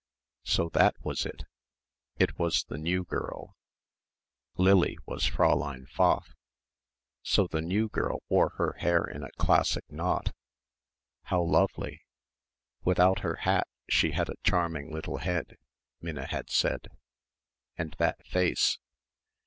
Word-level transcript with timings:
So 0.45 0.69
that 0.69 0.95
was 1.05 1.27
it. 1.27 1.43
It 2.17 2.39
was 2.39 2.63
the 2.63 2.79
new 2.79 3.03
girl. 3.03 3.55
Lily, 4.57 4.97
was 5.05 5.29
Fräulein 5.29 5.87
Pfaff. 5.89 6.33
So 7.21 7.45
the 7.45 7.61
new 7.61 7.87
girl 7.87 8.23
wore 8.27 8.49
her 8.57 8.73
hair 8.79 9.03
in 9.05 9.21
a 9.23 9.29
classic 9.33 9.83
knot. 9.91 10.33
How 11.25 11.43
lovely. 11.43 12.01
Without 12.83 13.19
her 13.19 13.35
hat 13.41 13.67
she 13.91 14.13
had 14.13 14.27
"a 14.27 14.33
charming 14.43 14.91
little 14.91 15.17
head," 15.19 15.55
Minna 16.01 16.25
had 16.25 16.49
said. 16.49 16.87
And 17.77 17.93
that 17.99 18.25
face. 18.25 18.79